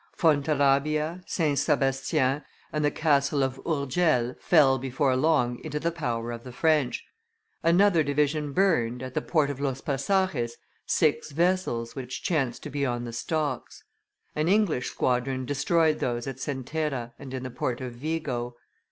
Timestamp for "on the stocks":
12.83-13.83